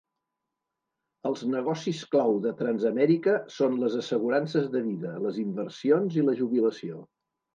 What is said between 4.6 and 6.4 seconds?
de vida, les inversions i la